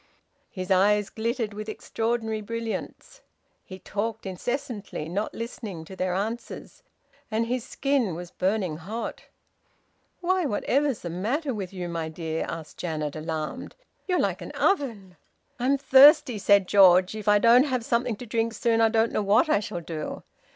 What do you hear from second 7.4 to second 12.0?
his skin was burning hot. "Why, whatever's the matter with you,